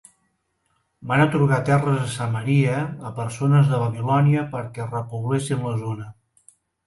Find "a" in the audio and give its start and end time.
2.05-2.13, 3.09-3.13